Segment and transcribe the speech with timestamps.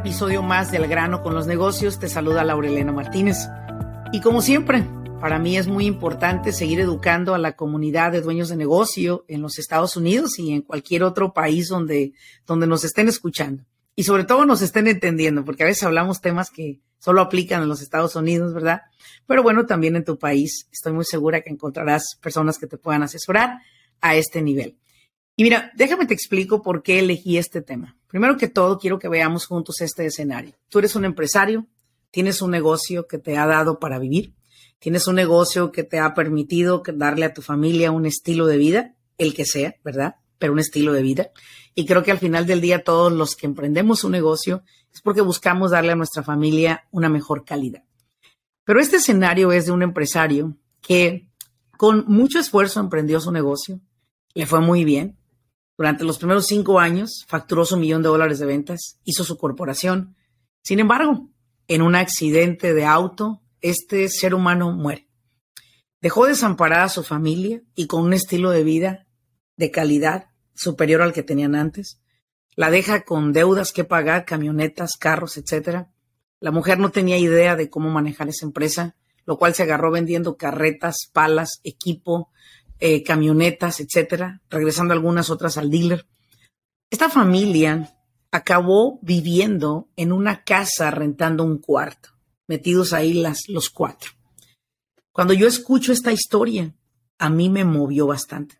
[0.00, 1.98] Episodio más del grano con los negocios.
[1.98, 3.36] Te saluda Laurelena Martínez.
[4.12, 4.82] Y como siempre,
[5.20, 9.42] para mí es muy importante seguir educando a la comunidad de dueños de negocio en
[9.42, 12.14] los Estados Unidos y en cualquier otro país donde,
[12.46, 13.66] donde nos estén escuchando.
[13.94, 17.68] Y sobre todo nos estén entendiendo, porque a veces hablamos temas que solo aplican en
[17.68, 18.80] los Estados Unidos, ¿verdad?
[19.26, 23.02] Pero bueno, también en tu país estoy muy segura que encontrarás personas que te puedan
[23.02, 23.58] asesorar
[24.00, 24.78] a este nivel.
[25.36, 27.99] Y mira, déjame te explico por qué elegí este tema.
[28.10, 30.54] Primero que todo, quiero que veamos juntos este escenario.
[30.68, 31.66] Tú eres un empresario,
[32.10, 34.34] tienes un negocio que te ha dado para vivir,
[34.80, 38.94] tienes un negocio que te ha permitido darle a tu familia un estilo de vida,
[39.16, 40.16] el que sea, ¿verdad?
[40.38, 41.30] Pero un estilo de vida.
[41.74, 45.20] Y creo que al final del día todos los que emprendemos un negocio es porque
[45.20, 47.84] buscamos darle a nuestra familia una mejor calidad.
[48.64, 51.28] Pero este escenario es de un empresario que
[51.76, 53.80] con mucho esfuerzo emprendió su negocio,
[54.34, 55.16] le fue muy bien.
[55.80, 60.14] Durante los primeros cinco años facturó su millón de dólares de ventas, hizo su corporación.
[60.62, 61.30] Sin embargo,
[61.68, 65.08] en un accidente de auto, este ser humano muere.
[66.02, 69.06] Dejó desamparada a su familia y con un estilo de vida
[69.56, 72.02] de calidad superior al que tenían antes.
[72.56, 75.86] La deja con deudas que pagar, camionetas, carros, etc.
[76.40, 80.36] La mujer no tenía idea de cómo manejar esa empresa, lo cual se agarró vendiendo
[80.36, 82.30] carretas, palas, equipo,
[82.80, 86.06] eh, camionetas, etc., regresando algunas otras al dealer.
[86.90, 87.96] Esta familia
[88.32, 92.10] acabó viviendo en una casa rentando un cuarto
[92.50, 94.10] metidos ahí las, los cuatro.
[95.12, 96.74] Cuando yo escucho esta historia,
[97.16, 98.56] a mí me movió bastante.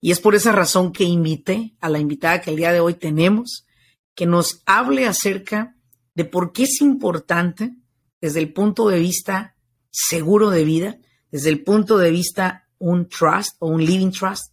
[0.00, 2.94] Y es por esa razón que invité a la invitada que el día de hoy
[2.94, 3.66] tenemos,
[4.14, 5.76] que nos hable acerca
[6.14, 7.76] de por qué es importante
[8.18, 9.56] desde el punto de vista
[9.90, 10.98] seguro de vida,
[11.30, 14.52] desde el punto de vista un trust o un living trust,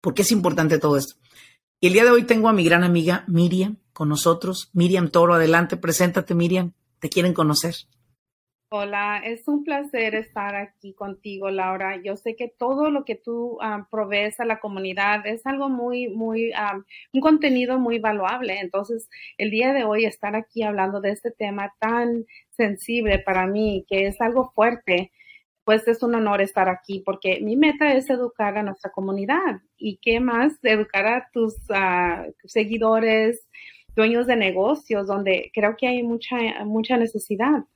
[0.00, 1.14] por qué es importante todo esto.
[1.80, 4.70] Y el día de hoy tengo a mi gran amiga Miriam con nosotros.
[4.72, 7.74] Miriam Toro, adelante, preséntate Miriam, te quieren conocer.
[8.70, 12.02] Hola, es un placer estar aquí contigo, Laura.
[12.02, 16.08] Yo sé que todo lo que tú ah, provees a la comunidad es algo muy,
[16.08, 16.78] muy, ah,
[17.14, 18.60] un contenido muy valuable.
[18.60, 19.08] Entonces,
[19.38, 24.06] el día de hoy estar aquí hablando de este tema tan sensible para mí, que
[24.06, 25.12] es algo fuerte,
[25.68, 29.60] pues es un honor estar aquí porque mi meta es educar a nuestra comunidad.
[29.76, 30.54] ¿Y qué más?
[30.62, 33.42] Educar a tus ah, seguidores,
[33.94, 37.66] dueños de negocios, donde creo que hay mucha, mucha necesidad.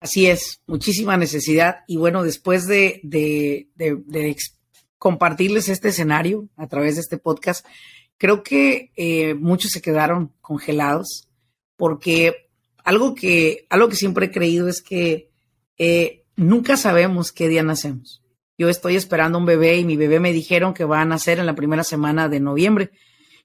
[0.00, 1.84] Así es, muchísima necesidad.
[1.86, 3.00] Y bueno, después de,
[4.98, 7.64] compartirles este escenario a través de este podcast,
[8.16, 11.28] creo que eh, muchos se quedaron congelados
[11.76, 12.48] porque
[12.82, 15.30] algo que, algo que siempre he creído es que
[15.78, 18.22] eh, nunca sabemos qué día nacemos.
[18.56, 21.46] Yo estoy esperando un bebé y mi bebé me dijeron que va a nacer en
[21.46, 22.90] la primera semana de noviembre,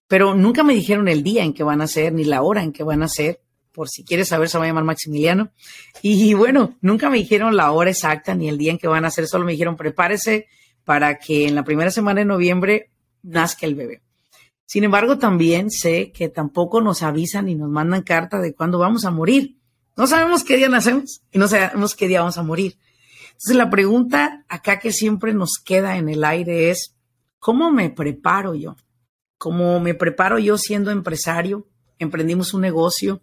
[0.07, 2.71] pero nunca me dijeron el día en que van a nacer ni la hora en
[2.71, 3.41] que van a nacer
[3.73, 5.51] por si quieres saber, se va a llamar Maximiliano.
[6.03, 9.07] Y bueno, nunca me dijeron la hora exacta ni el día en que van a
[9.07, 10.45] hacer, solo me dijeron prepárese
[10.83, 12.91] para que en la primera semana de noviembre
[13.23, 14.03] nazca el bebé.
[14.65, 19.05] Sin embargo, también sé que tampoco nos avisan ni nos mandan carta de cuándo vamos
[19.05, 19.57] a morir.
[19.95, 22.77] No sabemos qué día nacemos y no sabemos qué día vamos a morir.
[23.27, 26.95] Entonces, la pregunta acá que siempre nos queda en el aire es,
[27.39, 28.75] ¿cómo me preparo yo?
[29.37, 31.67] ¿Cómo me preparo yo siendo empresario?
[31.99, 33.21] Emprendimos un negocio,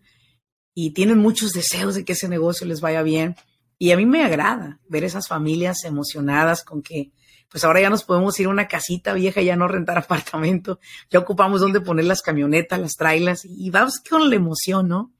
[0.74, 3.36] y tienen muchos deseos de que ese negocio les vaya bien.
[3.78, 7.12] Y a mí me agrada ver esas familias emocionadas con que,
[7.50, 10.78] pues ahora ya nos podemos ir a una casita vieja, ya no rentar apartamento,
[11.10, 15.12] ya ocupamos donde poner las camionetas, las trailas y vamos con la emoción, ¿no?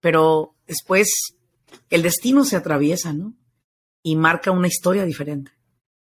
[0.00, 1.10] Pero después
[1.90, 3.34] el destino se atraviesa, ¿no?
[4.02, 5.52] Y marca una historia diferente.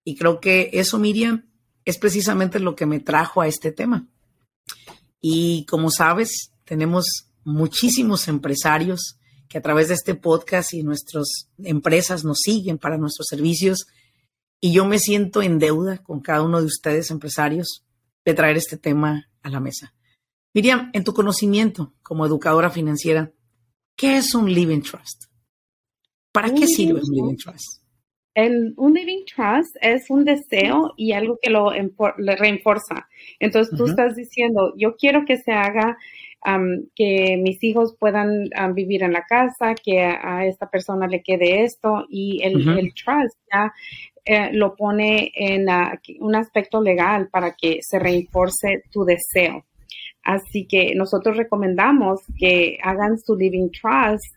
[0.04, 1.48] Y creo que eso, Miriam,
[1.84, 4.06] es precisamente lo que me trajo a este tema.
[5.20, 9.18] Y como sabes, tenemos muchísimos empresarios
[9.48, 13.86] que a través de este podcast y nuestras empresas nos siguen para nuestros servicios.
[14.60, 17.84] Y yo me siento en deuda con cada uno de ustedes, empresarios,
[18.24, 19.94] de traer este tema a la mesa.
[20.54, 23.32] Miriam, en tu conocimiento como educadora financiera,
[23.96, 25.24] ¿qué es un Living Trust?
[26.32, 27.84] ¿Para qué sirve un Living Trust?
[28.34, 33.08] el, un living trust es un deseo y algo que lo le reenforza.
[33.38, 35.96] Entonces tú estás diciendo, yo quiero que se haga
[36.94, 42.04] que mis hijos puedan vivir en la casa, que a, esta persona le quede esto
[42.08, 43.72] y el, el trust ya
[44.26, 45.66] eh, lo pone en
[46.20, 49.64] un aspecto legal para que se reenforce tu deseo.
[50.24, 54.34] Así que nosotros recomendamos que hagan su Living Trust.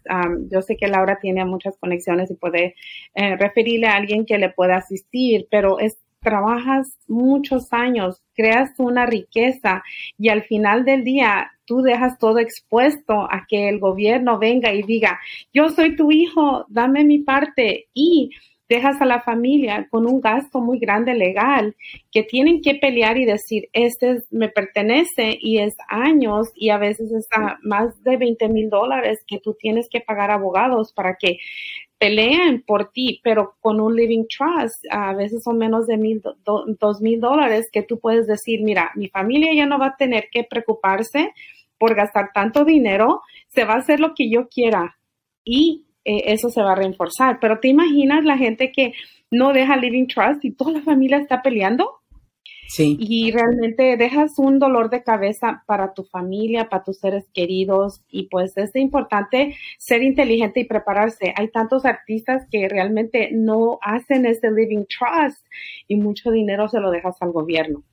[0.51, 2.75] yo sé que Laura tiene muchas conexiones y puede
[3.15, 9.05] eh, referirle a alguien que le pueda asistir, pero es trabajas muchos años, creas una
[9.05, 9.83] riqueza
[10.17, 14.83] y al final del día tú dejas todo expuesto a que el gobierno venga y
[14.83, 15.19] diga,
[15.53, 18.31] yo soy tu hijo, dame mi parte y
[18.69, 21.75] dejas a la familia con un gasto muy grande legal
[22.11, 27.11] que tienen que pelear y decir, este me pertenece y es años y a veces
[27.11, 31.37] está más de 20 mil dólares que tú tienes que pagar abogados para que
[31.97, 37.01] peleen por ti, pero con un living trust a veces son menos de mil, dos
[37.01, 40.43] mil dólares que tú puedes decir, mira, mi familia ya no va a tener que
[40.43, 41.31] preocuparse
[41.79, 44.97] por gastar tanto dinero, se va a hacer lo que yo quiera
[45.43, 47.39] y eh, eso se va a reforzar.
[47.41, 48.93] Pero te imaginas la gente que
[49.29, 51.99] no deja Living Trust y toda la familia está peleando.
[52.69, 52.97] Sí.
[52.99, 58.27] Y realmente dejas un dolor de cabeza para tu familia, para tus seres queridos y
[58.27, 61.33] pues es importante ser inteligente y prepararse.
[61.37, 65.45] Hay tantos artistas que realmente no hacen este living trust
[65.87, 67.83] y mucho dinero se lo dejas al gobierno.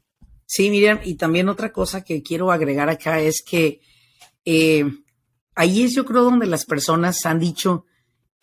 [0.46, 3.80] Sí, Miriam, y también otra cosa que quiero agregar acá es que
[4.44, 4.84] eh,
[5.54, 7.86] ahí es yo creo donde las personas han dicho,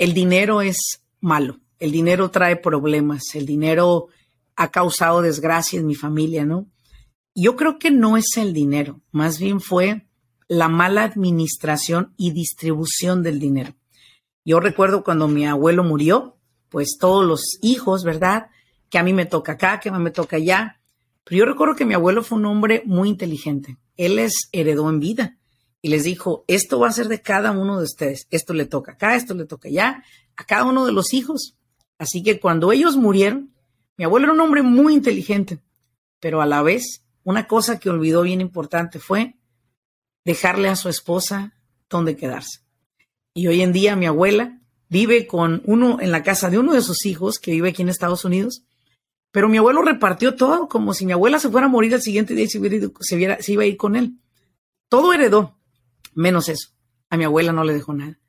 [0.01, 4.07] el dinero es malo, el dinero trae problemas, el dinero
[4.55, 6.65] ha causado desgracia en mi familia, ¿no?
[7.35, 10.07] Yo creo que no es el dinero, más bien fue
[10.47, 13.75] la mala administración y distribución del dinero.
[14.43, 16.35] Yo recuerdo cuando mi abuelo murió,
[16.69, 18.47] pues todos los hijos, ¿verdad?
[18.89, 20.79] Que a mí me toca acá, que a mí me toca allá.
[21.25, 23.77] Pero yo recuerdo que mi abuelo fue un hombre muy inteligente.
[23.97, 25.37] Él les heredó en vida
[25.81, 28.27] y les dijo, esto va a ser de cada uno de ustedes.
[28.29, 30.03] Esto le toca acá, esto le toca allá,
[30.35, 31.57] a cada uno de los hijos.
[31.97, 33.53] Así que cuando ellos murieron,
[33.97, 35.59] mi abuelo era un hombre muy inteligente,
[36.19, 39.35] pero a la vez una cosa que olvidó bien importante fue
[40.23, 41.53] dejarle a su esposa
[41.89, 42.61] donde quedarse.
[43.33, 46.81] Y hoy en día mi abuela vive con uno en la casa de uno de
[46.81, 48.63] sus hijos que vive aquí en Estados Unidos,
[49.31, 52.35] pero mi abuelo repartió todo como si mi abuela se fuera a morir el siguiente
[52.35, 52.59] día y se,
[52.99, 54.19] se iba a ir con él.
[54.89, 55.60] Todo heredó
[56.13, 56.69] menos eso.
[57.09, 58.19] A mi abuela no le dejó nada.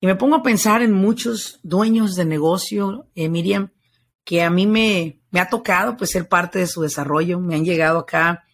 [0.00, 3.72] Y me pongo a pensar en muchos dueños de negocio, eh, Miriam,
[4.24, 7.40] que a mí me, me ha tocado pues ser parte de su desarrollo.
[7.40, 8.44] Me han llegado acá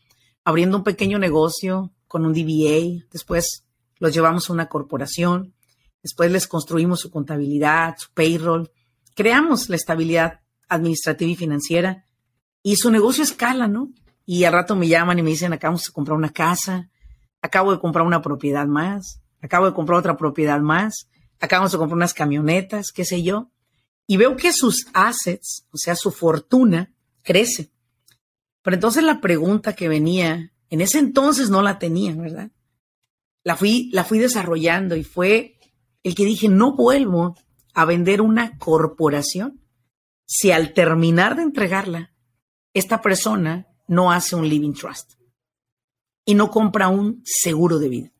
[0.45, 3.65] abriendo un pequeño negocio con un DBA, después
[3.99, 5.55] los llevamos a una corporación,
[6.03, 8.71] después les construimos su contabilidad, su payroll,
[9.15, 12.07] creamos la estabilidad administrativa y financiera
[12.63, 13.91] y su negocio escala, ¿no?
[14.27, 16.91] Y al rato me llaman y me dicen, acá vamos a comprar una casa,
[17.45, 21.97] acabo de comprar una propiedad más, acabo de comprar otra propiedad más, acabamos de comprar
[21.99, 23.51] unas camionetas, qué sé yo,
[24.07, 27.71] y veo que sus assets, o sea, su fortuna, crece.
[28.63, 32.51] Pero entonces la pregunta que venía, en ese entonces no la tenía, ¿verdad?
[33.43, 35.59] La fui, la fui desarrollando y fue
[36.03, 37.37] el que dije, no vuelvo
[37.75, 39.61] a vender una corporación
[40.25, 42.15] si al terminar de entregarla,
[42.73, 45.13] esta persona no hace un living trust
[46.25, 48.13] y no compra un seguro de vida.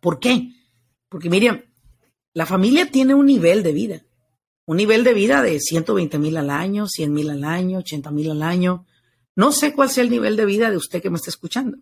[0.00, 0.50] ¿Por qué?
[1.08, 1.62] Porque Miriam,
[2.32, 4.04] la familia tiene un nivel de vida,
[4.66, 8.30] un nivel de vida de 120 mil al año, 100 mil al año, 80 mil
[8.30, 8.86] al año.
[9.36, 11.78] No sé cuál sea el nivel de vida de usted que me está escuchando,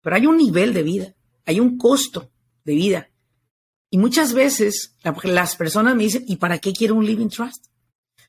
[0.00, 1.14] pero hay un nivel de vida,
[1.44, 2.30] hay un costo
[2.64, 3.10] de vida.
[3.90, 7.66] Y muchas veces las personas me dicen, ¿y para qué quiero un living trust?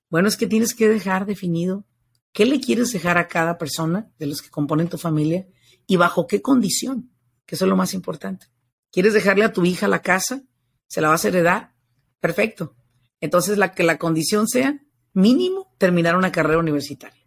[0.10, 1.86] Bueno, es que tienes que dejar definido
[2.32, 5.48] qué le quieres dejar a cada persona de los que componen tu familia
[5.90, 7.10] y bajo qué condición,
[7.48, 8.46] que eso es lo más importante.
[8.92, 10.44] ¿Quieres dejarle a tu hija la casa?
[10.88, 11.72] ¿Se la vas a heredar?
[12.20, 12.76] Perfecto.
[13.20, 14.80] Entonces, la que la condición sea
[15.14, 17.20] mínimo terminar una carrera universitaria.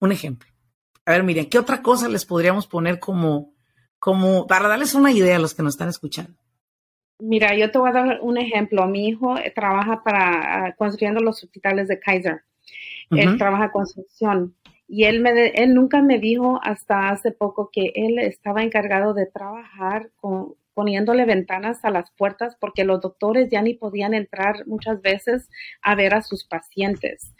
[0.00, 0.50] Un ejemplo.
[1.06, 3.54] A ver, miren, ¿qué otra cosa les podríamos poner como,
[4.00, 6.36] como, para darles una idea a los que nos están escuchando?
[7.20, 8.84] Mira, yo te voy a dar un ejemplo.
[8.88, 12.42] Mi hijo trabaja para uh, construyendo los hospitales de Kaiser.
[13.10, 14.56] Él trabaja construcción.
[14.88, 19.26] Y él, me, él nunca me dijo hasta hace poco que él estaba encargado de
[19.26, 25.00] trabajar con, poniéndole ventanas a las puertas porque los doctores ya ni podían entrar muchas
[25.02, 25.48] veces
[25.82, 27.34] a ver a sus pacientes.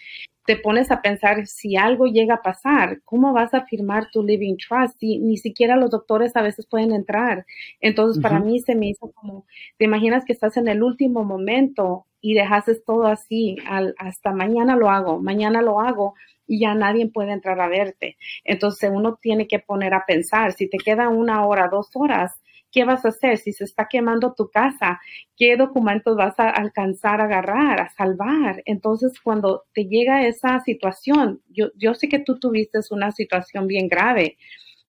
[0.44, 4.56] te pones a pensar si algo llega a pasar, ¿cómo vas a firmar tu living
[4.56, 7.46] trust si ni siquiera los doctores a veces pueden entrar?
[7.80, 9.46] Entonces, para mí se me hizo como,
[9.78, 14.74] te imaginas que estás en el último momento y dejaste todo así, al, hasta mañana
[14.74, 16.14] lo hago, mañana lo hago
[16.46, 18.16] y ya nadie puede entrar a verte.
[18.44, 22.32] Entonces, uno tiene que poner a pensar, si te queda una hora, dos horas,
[22.72, 23.38] ¿qué vas a hacer?
[23.38, 25.00] Si se está quemando tu casa,
[25.36, 28.62] ¿qué documentos vas a alcanzar a agarrar, a salvar?
[28.64, 33.88] Entonces, cuando te llega esa situación, yo, yo sé que tú tuviste una situación bien
[33.88, 34.38] grave.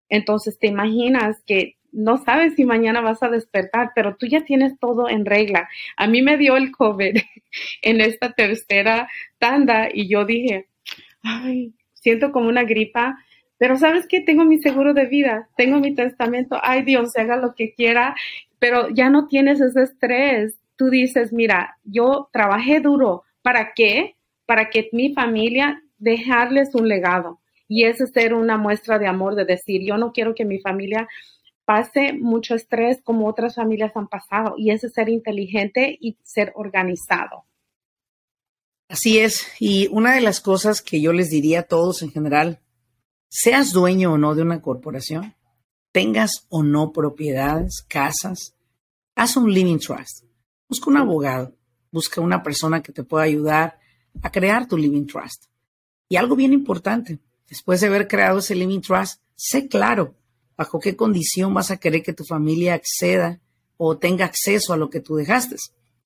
[0.10, 4.78] Entonces, te imaginas que no sabes si mañana vas a despertar, pero tú ya tienes
[4.80, 5.70] todo en regla.
[5.96, 7.18] A mí me dio el COVID
[7.82, 9.08] en esta tercera
[9.38, 10.68] tanda y yo dije,
[11.24, 13.18] ay, siento como una gripa
[13.64, 17.56] pero sabes que tengo mi seguro de vida, tengo mi testamento, ay Dios, haga lo
[17.56, 18.14] que quiera,
[18.60, 20.60] pero ya no tienes ese estrés.
[20.76, 24.18] Tú dices, mira, yo trabajé duro, ¿para qué?
[24.46, 27.40] Para que mi familia dejarles un legado.
[27.70, 31.08] Y ese ser una muestra de amor, de decir, yo no quiero que mi familia
[31.64, 34.56] pase mucho estrés como otras familias han pasado.
[34.58, 37.46] Y ese ser inteligente y ser organizado.
[38.94, 39.48] Así es.
[39.60, 42.62] Y una de las cosas que yo les diría a todos en general,
[43.28, 45.34] seas dueño o no de una corporación,
[45.92, 48.54] tengas o no propiedades, casas,
[49.16, 50.26] haz un living trust.
[50.70, 51.56] Busca un abogado,
[51.92, 53.80] busca una persona que te pueda ayudar
[54.22, 55.46] a crear tu living trust.
[56.08, 57.18] Y algo bien importante,
[57.50, 60.14] después de haber creado ese living trust, sé claro
[60.56, 63.42] bajo qué condición vas a querer que tu familia acceda
[63.76, 65.56] o tenga acceso a lo que tú dejaste.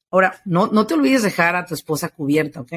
[0.10, 2.74] Ahora, no, no te olvides dejar a tu esposa cubierta, ¿ok?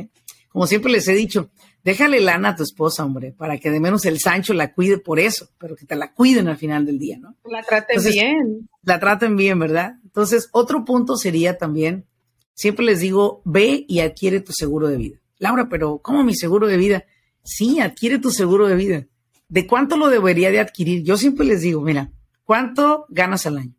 [0.48, 1.50] Como siempre les he dicho,
[1.84, 5.20] déjale lana a tu esposa, hombre, para que de menos el Sancho la cuide por
[5.20, 7.36] eso, pero que te la cuiden al final del día, ¿no?
[7.44, 8.68] La traten bien.
[8.82, 9.94] La traten bien, ¿verdad?
[10.02, 12.04] Entonces, otro punto sería también,
[12.52, 15.20] siempre les digo, ve y adquiere tu seguro de vida.
[15.38, 17.04] Laura, pero ¿cómo mi seguro de vida?
[17.44, 19.06] Sí, adquiere tu seguro de vida.
[19.48, 21.04] ¿De cuánto lo debería de adquirir?
[21.04, 22.10] Yo siempre les digo, mira,
[22.44, 23.74] ¿cuánto ganas al año?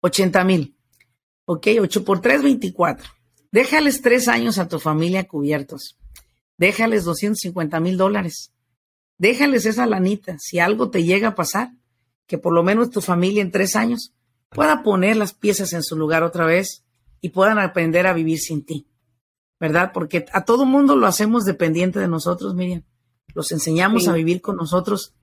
[0.00, 0.76] 80 mil.
[1.52, 3.08] Ok, 8 por 3, 24.
[3.50, 5.98] Déjales tres años a tu familia cubiertos
[6.62, 8.52] déjales 250 mil dólares.
[9.18, 10.36] Déjales esa lanita.
[10.38, 11.72] Si algo te llega a pasar,
[12.26, 14.14] que por lo menos tu familia en tres años
[14.48, 16.84] pueda poner las piezas en su lugar otra vez
[17.20, 18.86] y puedan aprender a vivir sin ti.
[19.58, 19.90] ¿Verdad?
[19.92, 22.84] Porque a todo mundo lo hacemos dependiente de nosotros, Miriam.
[23.34, 25.14] Los enseñamos a vivir con nosotros,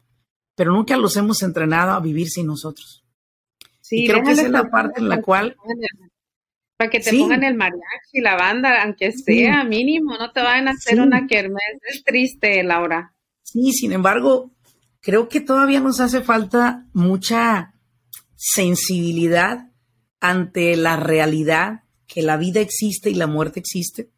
[0.55, 3.05] pero nunca los hemos entrenado a vivir sin nosotros.
[3.79, 5.55] Sí, y creo que esa es la parte en la cual
[6.79, 10.71] para que te pongan el mariachi, la banda, aunque sea mínimo, no te vayan a
[10.71, 11.77] hacer una kermés.
[11.83, 13.13] Es triste, Laura.
[13.43, 14.53] Sí, sin embargo,
[15.01, 17.73] creo que todavía nos hace falta mucha
[18.37, 19.73] sensibilidad
[20.21, 24.09] ante la realidad que la vida existe y la muerte existe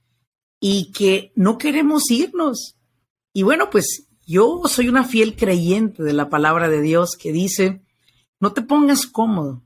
[0.59, 2.77] y que no queremos irnos.
[3.33, 7.81] Y bueno, pues yo soy una fiel creyente de la palabra de Dios que dice,
[8.39, 9.63] no te pongas cómodo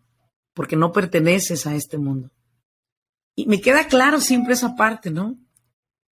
[0.53, 2.31] porque no perteneces a este mundo.
[3.35, 5.37] Y me queda claro siempre esa parte, ¿no?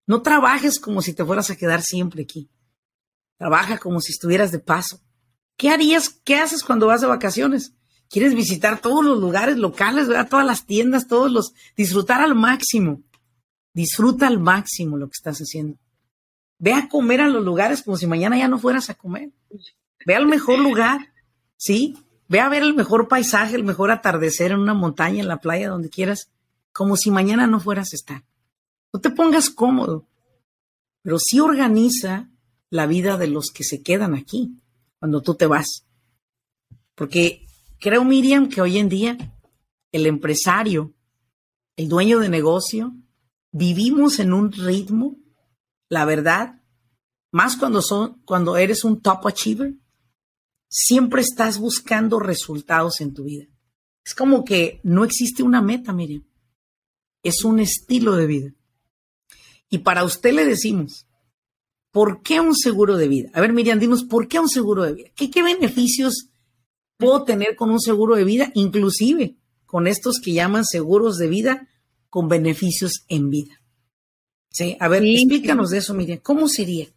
[0.05, 2.49] No trabajes como si te fueras a quedar siempre aquí.
[3.37, 5.01] Trabaja como si estuvieras de paso.
[5.55, 6.09] ¿Qué harías?
[6.09, 7.73] ¿Qué haces cuando vas de vacaciones?
[8.09, 10.27] ¿Quieres visitar todos los lugares locales, ¿verdad?
[10.29, 11.53] todas las tiendas, todos los...
[11.75, 13.01] disfrutar al máximo.
[13.73, 15.79] Disfruta al máximo lo que estás haciendo.
[16.59, 19.31] Ve a comer a los lugares como si mañana ya no fueras a comer.
[20.05, 21.13] Ve al mejor lugar,
[21.57, 21.97] ¿sí?
[22.27, 25.69] Ve a ver el mejor paisaje, el mejor atardecer en una montaña, en la playa,
[25.69, 26.32] donde quieras
[26.73, 28.25] como si mañana no fueras a estar.
[28.91, 30.07] No te pongas cómodo,
[31.01, 32.29] pero sí organiza
[32.69, 34.59] la vida de los que se quedan aquí
[34.99, 35.85] cuando tú te vas.
[36.95, 37.45] Porque
[37.79, 39.17] creo, Miriam, que hoy en día
[39.91, 40.93] el empresario,
[41.75, 42.93] el dueño de negocio,
[43.51, 45.17] vivimos en un ritmo,
[45.89, 46.61] la verdad,
[47.31, 49.75] más cuando, son, cuando eres un top achiever,
[50.67, 53.45] siempre estás buscando resultados en tu vida.
[54.03, 56.23] Es como que no existe una meta, Miriam
[57.23, 58.53] es un estilo de vida.
[59.69, 61.07] Y para usted le decimos,
[61.91, 63.29] ¿por qué un seguro de vida?
[63.33, 65.09] A ver, Miriam, dinos, ¿por qué un seguro de vida?
[65.15, 66.29] ¿Qué, qué beneficios
[66.97, 68.51] puedo tener con un seguro de vida?
[68.53, 71.67] Inclusive con estos que llaman seguros de vida
[72.09, 73.59] con beneficios en vida.
[74.51, 76.19] Sí, a ver, explícanos de eso, Miriam.
[76.19, 76.87] ¿Cómo sería?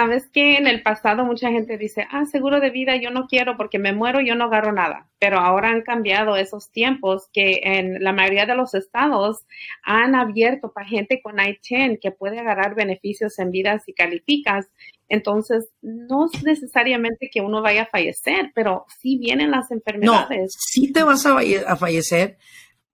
[0.00, 3.58] Sabes que en el pasado mucha gente dice, ah, seguro de vida yo no quiero
[3.58, 5.10] porque me muero, yo no agarro nada.
[5.18, 9.36] Pero ahora han cambiado esos tiempos que en la mayoría de los estados
[9.82, 14.68] han abierto para gente con I-10 que puede agarrar beneficios en vida si calificas.
[15.06, 20.54] Entonces, no es necesariamente que uno vaya a fallecer, pero sí vienen las enfermedades.
[20.54, 22.38] No, sí te vas a, fallecer,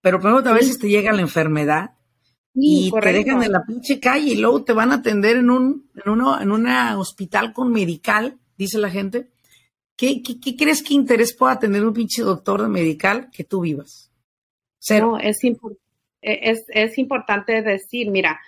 [0.00, 1.90] pero primero a veces te llega la enfermedad
[2.56, 5.90] y te dejan en la pinche calle y luego te van a atender en un,
[5.94, 9.28] en uno, en una hospital con medical, dice la gente.
[9.94, 14.10] ¿Qué, qué, crees que interés pueda tener un pinche doctor de medical que tú vivas?
[14.78, 15.18] Cero.
[15.20, 15.38] es,
[16.20, 18.40] es, es importante decir, mira,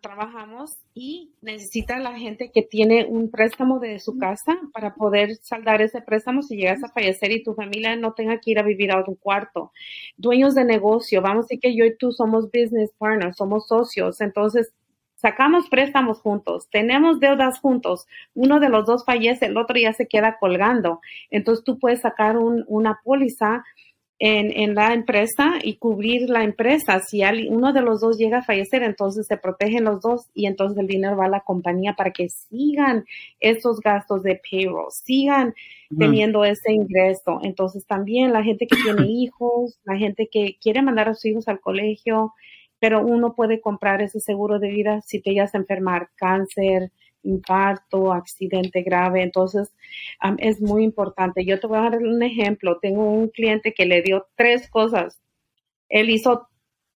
[0.00, 5.82] trabajamos y necesita la gente que tiene un préstamo de su casa para poder saldar
[5.82, 8.92] ese préstamo si llegas a fallecer y tu familia no tenga que ir a vivir
[8.92, 9.72] a otro cuarto.
[10.16, 14.20] Dueños de negocio, vamos a decir que yo y tú somos business partners, somos socios,
[14.20, 14.72] entonces
[15.16, 20.06] sacamos préstamos juntos, tenemos deudas juntos, uno de los dos fallece, el otro ya se
[20.06, 21.00] queda colgando.
[21.30, 23.64] Entonces tú puedes sacar una póliza
[24.26, 26.98] en, la empresa y cubrir la empresa.
[27.00, 30.78] Si uno de los dos llega a fallecer, entonces se protegen los dos y entonces
[30.78, 33.04] el dinero va a la compañía para que sigan
[33.38, 35.54] esos gastos de payroll, sigan
[35.98, 37.40] teniendo ese ingreso.
[37.42, 41.46] Entonces también la gente que tiene hijos, la gente que quiere mandar a sus hijos
[41.46, 42.32] al colegio,
[42.78, 46.92] pero uno puede comprar ese seguro de vida si te llegas a enfermar cáncer,
[47.24, 49.22] infarto, accidente grave.
[49.22, 49.74] Entonces,
[50.38, 51.44] es muy importante.
[51.44, 52.78] Yo te voy a dar un ejemplo.
[52.80, 55.20] Tengo un cliente que le dio tres cosas.
[55.88, 56.48] Él hizo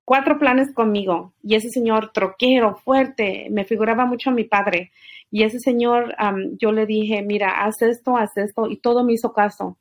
[0.06, 4.92] cuatro planes conmigo y ese señor troquero, fuerte, me figuraba mucho a mi padre.
[5.30, 6.14] Y ese señor,
[6.58, 9.76] yo le dije, mira, haz esto, haz esto, y todo me hizo caso.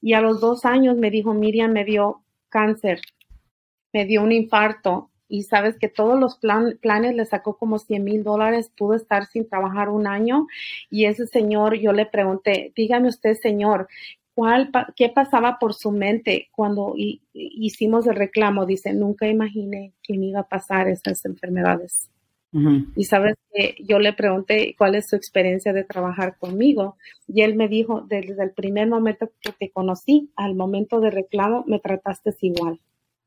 [0.00, 3.02] Y a los dos años me dijo, Miriam, me dio cáncer,
[3.92, 8.22] me dio un infarto y sabes que todos los planes le sacó como 100 mil
[8.22, 10.46] dólares, pudo estar sin trabajar un año
[10.90, 13.88] y ese señor, yo le pregunté, dígame usted, señor,
[14.34, 16.94] ¿cuál, ¿qué pasaba por su mente cuando
[17.32, 18.66] hicimos el reclamo?
[18.66, 22.10] Dice, nunca imaginé que me iba a pasar esas enfermedades.
[22.94, 26.96] Y sabes que yo le pregunté cuál es su experiencia de trabajar conmigo
[27.28, 31.64] y él me dijo, desde el primer momento que te conocí al momento de reclamo,
[31.66, 32.80] me trataste igual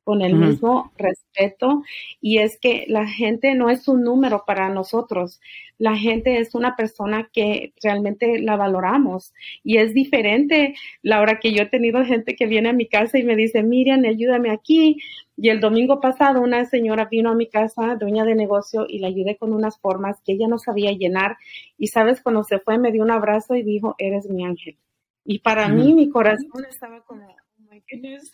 [0.09, 1.83] con el mismo respeto
[2.19, 5.39] y es que la gente no es un número para nosotros,
[5.77, 9.31] la gente es una persona que realmente la valoramos
[9.63, 10.73] y es diferente
[11.03, 13.61] la hora que yo he tenido gente que viene a mi casa y me dice,
[13.61, 14.97] Miriam, ayúdame aquí.
[15.37, 19.05] Y el domingo pasado una señora vino a mi casa, dueña de negocio, y le
[19.05, 21.37] ayudé con unas formas que ella no sabía llenar.
[21.77, 24.75] Y sabes, cuando se fue, me dio un abrazo y dijo, eres mi ángel.
[25.23, 28.31] Y para mí, mi corazón estaba como, oh my goodness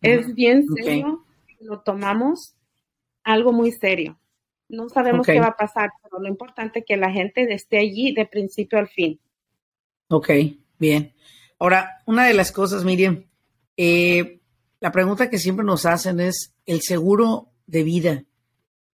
[0.00, 1.24] es bien serio,
[1.60, 2.54] lo tomamos
[3.24, 4.18] algo muy serio.
[4.68, 8.14] No sabemos qué va a pasar, pero lo importante es que la gente esté allí
[8.14, 9.20] de principio al fin.
[10.08, 10.30] Ok,
[10.78, 11.12] bien.
[11.58, 13.24] Ahora, una de las cosas, Miriam,
[13.76, 14.40] eh,
[14.80, 18.24] la pregunta que siempre nos hacen es, ¿el seguro de vida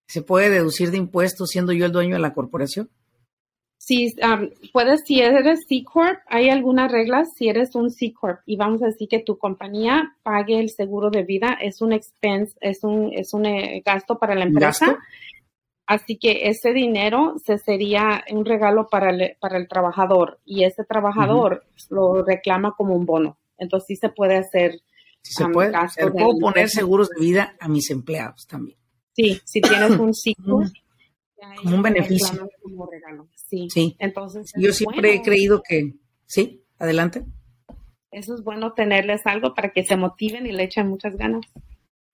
[0.06, 2.90] se puede deducir de impuestos siendo yo el dueño de la corporación?
[3.78, 4.14] Si
[4.72, 7.32] puedes, si eres C Corp, hay algunas reglas.
[7.34, 11.10] Si eres un C Corp y vamos a decir que tu compañía pague el seguro
[11.10, 14.98] de vida, es un expense, es un, es un eh, gasto para la empresa.
[15.86, 20.84] Así que ese dinero se sería un regalo para el, para el trabajador y ese
[20.84, 23.38] trabajador lo reclama como un bono.
[23.56, 24.80] Entonces sí se puede hacer.
[25.22, 25.72] se puede.
[26.12, 28.76] puedo poner seguros de vida a mis empleados también.
[29.14, 30.66] Sí, si tienes un C Corp
[31.62, 32.50] como un beneficio.
[32.60, 33.28] Como regalo.
[33.48, 33.68] Sí.
[33.70, 33.96] sí.
[33.98, 35.94] Entonces, yo siempre he creído que,
[36.26, 37.24] sí, adelante.
[38.10, 41.42] Eso es bueno tenerles algo para que se motiven y le echen muchas ganas.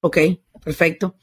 [0.00, 0.18] Ok,
[0.62, 1.16] perfecto.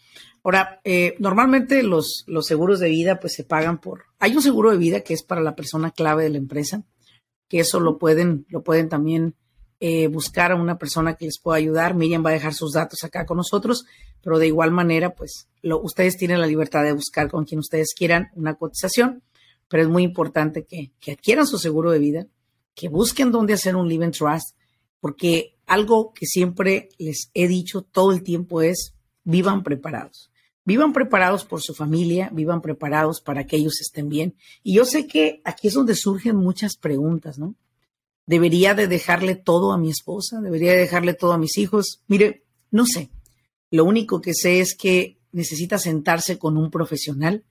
[0.43, 4.71] Ahora, eh, normalmente los, los seguros de vida pues se pagan por, hay un seguro
[4.71, 6.83] de vida que es para la persona clave de la empresa,
[7.47, 9.35] que eso lo pueden, lo pueden también
[9.79, 11.95] eh, buscar a una persona que les pueda ayudar.
[11.95, 13.85] Miriam va a dejar sus datos acá con nosotros,
[14.23, 17.93] pero de igual manera, pues lo, ustedes tienen la libertad de buscar con quien ustedes
[17.95, 19.21] quieran una cotización,
[19.71, 22.27] pero es muy importante que, adquieran su seguro de vida,
[22.75, 24.55] que busquen dónde hacer un Living Trust,
[24.99, 30.29] porque algo que siempre les he dicho todo el tiempo es vivan preparados.
[30.65, 34.35] Vivan preparados por su familia, vivan preparados para que ellos estén bien.
[34.61, 37.55] Y yo sé que aquí es donde surgen muchas preguntas, ¿no?
[38.25, 42.01] debería de dejarle todo a mi esposa, debería de dejarle todo a mis hijos.
[42.07, 43.09] Mire, no sé.
[43.69, 47.43] Lo único que sé es que necesita sentarse con un profesional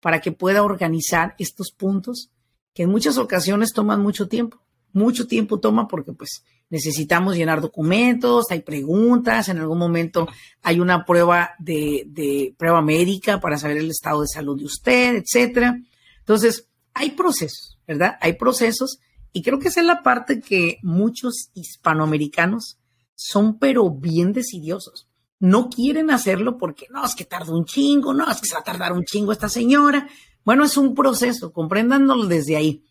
[0.00, 2.30] para que pueda organizar estos puntos
[2.74, 4.62] que en muchas ocasiones toman mucho tiempo.
[4.92, 10.28] Mucho tiempo toma porque pues necesitamos llenar documentos, hay preguntas, en algún momento
[10.62, 15.78] hay una prueba de, prueba médica para saber el estado de salud de usted, etcétera.
[16.20, 18.16] Entonces, hay procesos, ¿verdad?
[18.20, 18.98] Hay procesos
[19.32, 22.78] y creo que esa es la parte que muchos hispanoamericanos
[23.14, 25.07] son pero bien decidiosos.
[25.40, 28.60] No quieren hacerlo porque no, es que tarda un chingo, no, es que se va
[28.60, 30.08] a tardar un chingo esta señora.
[30.44, 32.84] Bueno, es un proceso, compréndanlo desde ahí.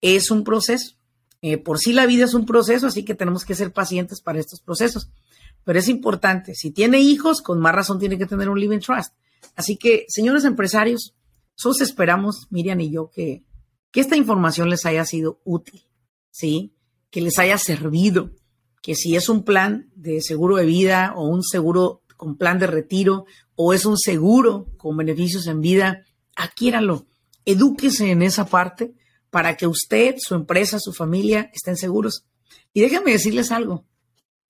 [0.00, 0.96] Es un proceso.
[1.42, 4.40] Eh, por sí la vida es un proceso, así que tenemos que ser pacientes para
[4.40, 5.10] estos procesos.
[5.64, 9.14] Pero es importante, si tiene hijos, con más razón tiene que tener un living trust.
[9.54, 11.14] Así que, señores empresarios,
[11.56, 13.44] nosotros esperamos, Miriam y yo, que,
[13.90, 15.82] que esta información les haya sido útil,
[16.30, 16.74] ¿sí?
[17.10, 18.30] Que les haya servido,
[18.82, 22.66] que si es un plan de seguro de vida o un seguro con plan de
[22.66, 26.04] retiro o es un seguro con beneficios en vida,
[26.36, 27.06] adquiéralo,
[27.44, 28.94] edúquese en esa parte
[29.30, 32.26] para que usted, su empresa, su familia estén seguros.
[32.74, 33.86] Y déjenme decirles algo,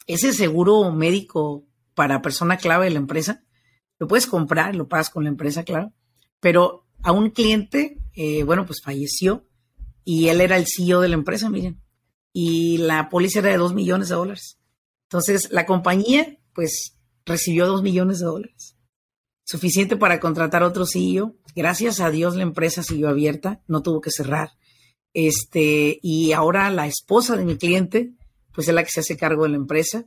[0.07, 1.65] ese seguro médico
[1.95, 3.45] para persona clave de la empresa,
[3.99, 5.93] lo puedes comprar, lo pagas con la empresa, claro,
[6.41, 9.47] pero a un cliente, eh, bueno, pues falleció
[10.05, 11.81] y él era el CEO de la empresa, miren,
[12.33, 14.59] y la póliza era de dos millones de dólares.
[15.05, 18.77] Entonces, la compañía, pues, recibió dos millones de dólares.
[19.45, 21.37] Suficiente para contratar otro CEO.
[21.55, 24.53] Gracias a Dios la empresa siguió abierta, no tuvo que cerrar.
[25.13, 28.15] Este, y ahora la esposa de mi cliente,
[28.55, 30.07] pues es la que se hace cargo de la empresa,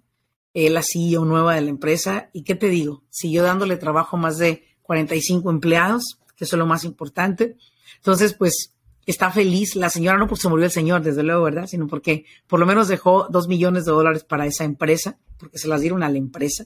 [0.54, 2.30] es la CEO nueva de la empresa.
[2.34, 3.04] ¿Y qué te digo?
[3.12, 7.58] Siguió dándole trabajo a más de 45 empleados, que eso es lo más importante.
[7.98, 8.75] Entonces, pues
[9.06, 9.76] está feliz.
[9.76, 11.68] La señora no porque se murió el señor, desde luego, ¿verdad?
[11.68, 15.68] Sino porque por lo menos dejó dos millones de dólares para esa empresa, porque se
[15.68, 16.66] las dieron a la empresa.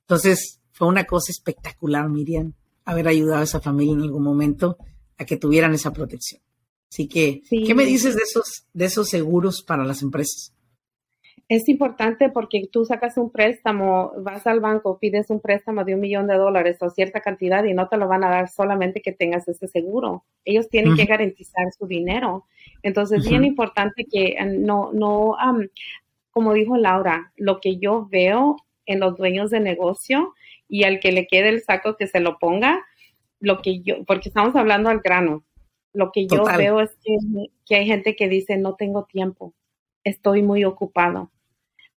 [0.00, 4.78] Entonces, fue una cosa espectacular, Miriam, haber ayudado a esa familia en algún momento
[5.18, 6.40] a que tuvieran esa protección.
[6.90, 10.52] Así que, ¿qué me dices de esos, de esos seguros para las empresas?
[11.50, 16.00] Es importante porque tú sacas un préstamo, vas al banco, pides un préstamo de un
[16.00, 19.10] millón de dólares o cierta cantidad y no te lo van a dar solamente que
[19.10, 20.24] tengas ese seguro.
[20.44, 22.46] Ellos tienen que garantizar su dinero.
[22.84, 25.36] Entonces, es bien importante que eh, no, no,
[26.30, 30.34] como dijo Laura, lo que yo veo en los dueños de negocio
[30.68, 32.80] y al que le quede el saco que se lo ponga,
[33.40, 35.42] lo que yo, porque estamos hablando al grano,
[35.92, 36.96] lo que yo veo es
[37.66, 39.52] que, hay gente que dice, no tengo tiempo,
[40.04, 41.32] estoy muy ocupado.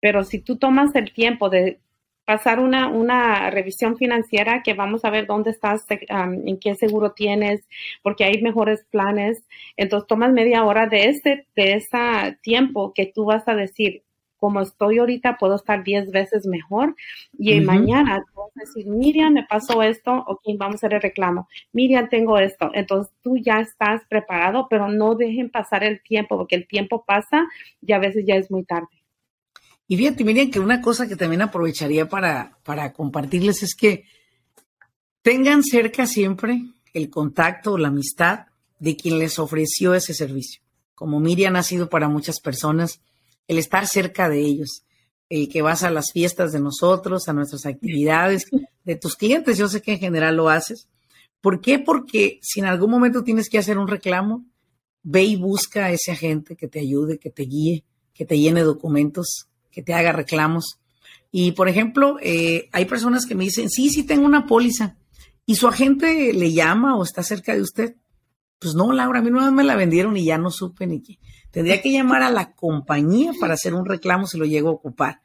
[0.02, 1.78] Pero si tú tomas el tiempo de
[2.24, 7.64] pasar una, una revisión financiera que vamos a ver dónde estás, en qué seguro tienes,
[8.02, 9.46] porque hay mejores planes.
[9.76, 14.02] Entonces tomas media hora de este, de ese tiempo que tú vas a decir,
[14.38, 16.96] como estoy ahorita, puedo estar 10 veces mejor.
[17.38, 21.00] Y mañana tú vas a decir, Miriam, me pasó esto, ok, vamos a hacer el
[21.00, 21.46] reclamo.
[21.72, 22.72] Miriam, tengo esto.
[22.74, 27.46] Entonces tú ya estás preparado, pero no dejen pasar el tiempo, porque el tiempo pasa
[27.80, 29.01] y a veces ya es muy tarde.
[29.92, 34.06] Y fíjate, Miriam, que una cosa que también aprovecharía para, para compartirles es que
[35.20, 36.62] tengan cerca siempre
[36.94, 38.46] el contacto o la amistad
[38.78, 40.62] de quien les ofreció ese servicio.
[40.94, 43.02] Como Miriam ha sido para muchas personas,
[43.46, 44.82] el estar cerca de ellos,
[45.28, 48.46] el que vas a las fiestas de nosotros, a nuestras actividades,
[48.84, 50.88] de tus clientes, yo sé que en general lo haces.
[51.42, 51.78] ¿Por qué?
[51.78, 54.46] Porque si en algún momento tienes que hacer un reclamo,
[55.02, 58.62] ve y busca a ese agente que te ayude, que te guíe, que te llene
[58.62, 60.78] documentos, que te haga reclamos.
[61.30, 64.96] Y, por ejemplo, eh, hay personas que me dicen, sí, sí tengo una póliza,
[65.46, 67.96] y su agente le llama o está cerca de usted.
[68.58, 71.18] Pues no, Laura, a mí no me la vendieron y ya no supe ni qué.
[71.50, 75.20] Tendría que llamar a la compañía para hacer un reclamo si lo llego a ocupar.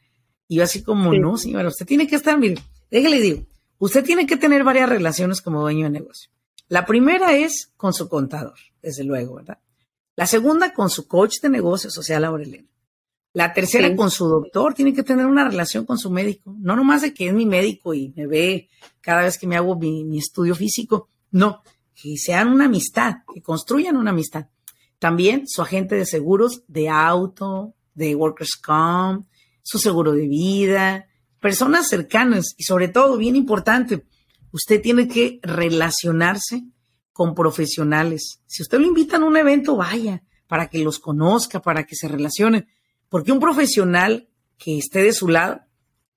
[0.48, 2.56] Y yo así como, no, señora, usted tiene que estar, mire,
[2.90, 3.44] déjale digo,
[3.78, 6.32] usted tiene que tener varias relaciones como dueño de negocio.
[6.68, 9.60] La primera es con su contador, desde luego, ¿verdad?
[10.16, 12.68] La segunda con su coach de negocios, o sea, Laura Elena.
[13.38, 16.56] La tercera con su doctor, tiene que tener una relación con su médico.
[16.58, 18.68] No nomás de que es mi médico y me ve
[19.00, 21.10] cada vez que me hago mi, mi estudio físico.
[21.30, 21.62] No,
[21.94, 24.48] que sean una amistad, que construyan una amistad.
[24.98, 29.28] También su agente de seguros de auto, de workers comp,
[29.62, 31.06] su seguro de vida,
[31.40, 34.08] personas cercanas y sobre todo, bien importante,
[34.52, 36.64] usted tiene que relacionarse
[37.14, 38.42] con profesionales.
[38.48, 42.08] Si usted lo invita a un evento, vaya, para que los conozca, para que se
[42.08, 42.68] relacionen,
[43.10, 45.62] porque un profesional que esté de su lado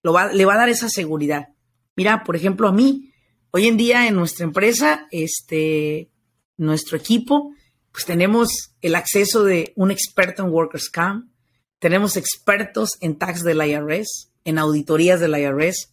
[0.03, 1.48] le va a dar esa seguridad.
[1.96, 3.12] Mira, por ejemplo, a mí,
[3.50, 6.11] hoy en día en nuestra empresa, este,
[6.57, 7.53] nuestro equipo,
[7.92, 11.31] pues tenemos el acceso de un experto en Workers Camp,
[11.79, 15.92] tenemos expertos en tax del IRS, en auditorías del IRS,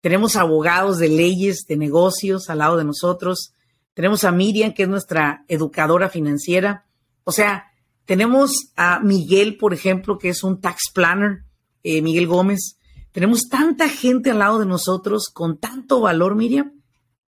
[0.00, 3.54] tenemos abogados de leyes, de negocios al lado de nosotros,
[3.94, 6.86] tenemos a Miriam, que es nuestra educadora financiera,
[7.24, 7.71] o sea,
[8.04, 11.44] tenemos a Miguel, por ejemplo, que es un tax planner,
[11.82, 12.78] eh, Miguel Gómez.
[13.12, 16.72] Tenemos tanta gente al lado de nosotros con tanto valor, Miriam,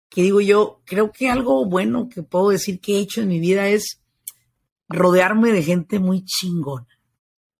[0.08, 3.40] que digo yo, creo que algo bueno que puedo decir que he hecho en mi
[3.40, 4.00] vida es
[4.88, 6.88] rodearme de gente muy chingona,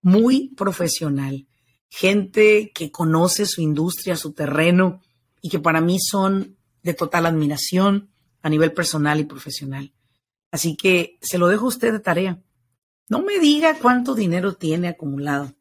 [0.03, 1.46] muy profesional,
[1.88, 5.00] gente que conoce su industria, su terreno
[5.40, 8.11] y que para mí son de total admiración
[8.42, 9.92] a nivel personal y profesional.
[10.50, 12.40] Así que se lo dejo a usted de tarea.
[13.09, 15.55] No me diga cuánto dinero tiene acumulado.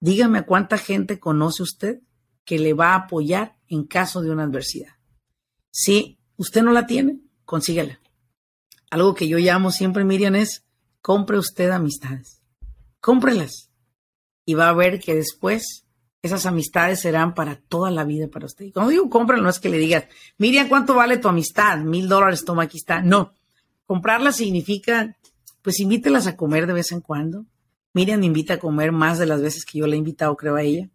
[0.00, 2.00] Dígame a cuánta gente conoce usted
[2.44, 4.94] que le va a apoyar en caso de una adversidad.
[5.70, 8.00] Sí, usted no la tiene, consíguela.
[8.90, 10.64] Algo que yo llamo siempre, Miriam, es
[11.00, 12.42] compre usted amistades.
[13.00, 13.70] Cómprelas.
[14.46, 15.84] Y va a ver que después
[16.22, 18.64] esas amistades serán para toda la vida para usted.
[18.64, 20.04] Y cuando digo compra, no es que le digas,
[20.38, 21.78] Miriam, ¿cuánto vale tu amistad?
[21.78, 23.02] Mil dólares, toma, aquí está.
[23.02, 23.34] No.
[23.84, 25.16] Comprarla significa,
[25.64, 27.46] pues invítelas a comer de vez en cuando.
[27.94, 30.56] Miriam me invita a comer más de las veces que yo le he invitado, creo,
[30.56, 30.90] a ella.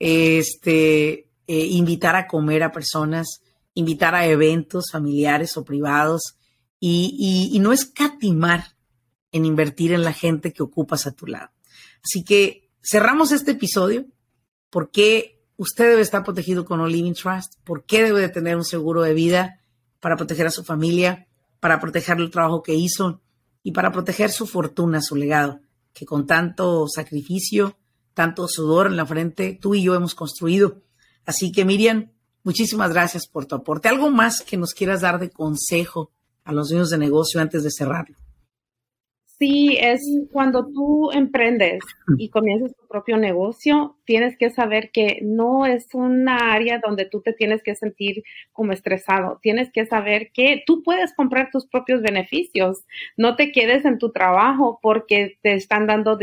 [0.00, 3.40] Este, eh, invitar a comer a personas,
[3.72, 6.36] invitar a eventos familiares o privados
[6.80, 8.74] y, no escatimar
[9.30, 11.52] en invertir en la gente que ocupas a tu lado.
[12.02, 14.06] Así que cerramos este episodio.
[14.70, 17.60] ¿Por qué usted debe estar protegido con All Living Trust?
[17.62, 19.60] ¿Por qué debe de tener un seguro de vida
[20.00, 21.28] para proteger a su familia,
[21.60, 23.20] para proteger el trabajo que hizo
[23.62, 25.60] y para proteger su fortuna, su legado,
[25.92, 27.76] que con tanto sacrificio,
[28.14, 30.82] tanto sudor en la frente, tú y yo hemos construido?
[31.26, 32.10] Así que Miriam,
[32.42, 33.88] muchísimas gracias por tu aporte.
[33.88, 36.12] ¿Algo más que nos quieras dar de consejo
[36.44, 38.16] a los dueños de negocio antes de cerrarlo?
[39.38, 40.00] Sí, es
[40.32, 41.80] cuando tú emprendes
[42.18, 47.32] y comienzas propio negocio, tienes que saber que no es una área donde tú te
[47.32, 49.38] tienes que sentir como estresado.
[49.40, 52.84] Tienes que saber que tú puedes comprar tus propios beneficios.
[53.16, 56.18] No te quedes en tu trabajo porque te están dando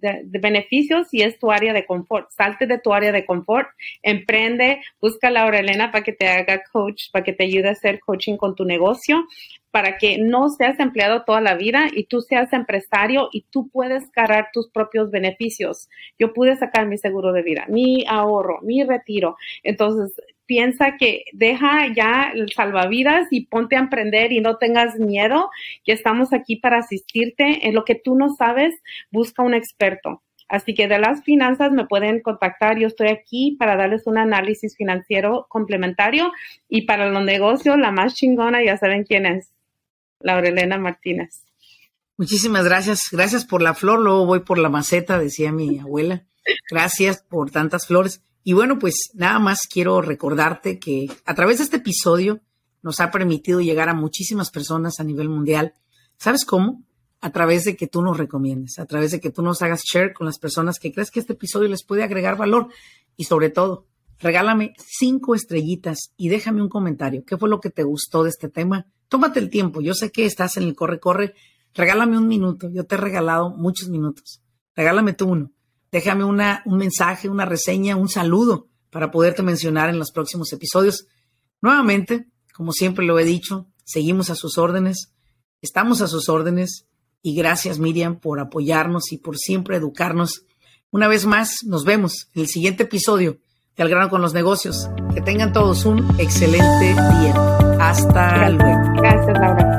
[0.00, 2.30] beneficios y es tu área de confort.
[2.30, 3.68] Salte de tu área de confort,
[4.02, 7.72] emprende, busca a Laura Elena para que te haga coach, para que te ayude a
[7.72, 9.26] hacer coaching con tu negocio
[9.72, 14.08] para que no seas empleado toda la vida y tú seas empresario y tú puedes
[14.10, 15.88] cargar tus propios beneficios.
[16.18, 19.36] Yo pude sacar mi seguro de vida, mi ahorro, mi retiro.
[19.62, 20.14] Entonces,
[20.46, 25.50] piensa que deja ya el salvavidas y ponte a emprender y no tengas miedo,
[25.84, 27.66] que estamos aquí para asistirte.
[27.66, 30.22] En lo que tú no sabes, busca un experto.
[30.48, 32.78] Así que de las finanzas me pueden contactar.
[32.78, 36.30] Yo estoy aquí para darles un análisis financiero complementario
[36.68, 39.54] y para los negocios, la más chingona, ya saben quién es.
[40.20, 41.51] Laurelena Martínez.
[42.16, 43.00] Muchísimas gracias.
[43.10, 44.00] Gracias por la flor.
[44.00, 46.26] Luego voy por la maceta, decía mi abuela.
[46.70, 48.22] Gracias por tantas flores.
[48.44, 52.40] Y bueno, pues nada más quiero recordarte que a través de este episodio
[52.82, 55.74] nos ha permitido llegar a muchísimas personas a nivel mundial.
[56.18, 56.84] ¿Sabes cómo?
[57.20, 60.12] A través de que tú nos recomiendes, a través de que tú nos hagas share
[60.12, 62.68] con las personas que crees que este episodio les puede agregar valor
[63.16, 63.86] y sobre todo,
[64.18, 67.24] regálame cinco estrellitas y déjame un comentario.
[67.24, 68.86] ¿Qué fue lo que te gustó de este tema?
[69.08, 69.80] Tómate el tiempo.
[69.80, 71.34] Yo sé que estás en el corre-corre.
[71.74, 72.68] Regálame un minuto.
[72.70, 74.42] Yo te he regalado muchos minutos.
[74.74, 75.52] Regálame tú uno.
[75.90, 81.06] Déjame una, un mensaje, una reseña, un saludo para poderte mencionar en los próximos episodios.
[81.60, 85.12] Nuevamente, como siempre lo he dicho, seguimos a sus órdenes,
[85.60, 86.86] estamos a sus órdenes
[87.22, 90.44] y gracias Miriam por apoyarnos y por siempre educarnos.
[90.90, 93.38] Una vez más, nos vemos en el siguiente episodio
[93.76, 94.88] de Al grano con los negocios.
[95.14, 97.34] Que tengan todos un excelente día.
[97.80, 98.92] Hasta luego.
[98.96, 99.71] Gracias, Laura.